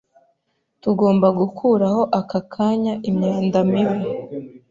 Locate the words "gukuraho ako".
1.39-2.39